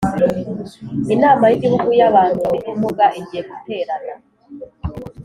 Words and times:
Inama 1.13 1.43
y’ 1.47 1.53
Igihugu 1.57 1.87
y 1.99 2.03
‘Abantu 2.09 2.35
bafite 2.43 2.65
ubumuga 2.67 3.05
igiye 3.19 3.41
guterana 3.49 4.13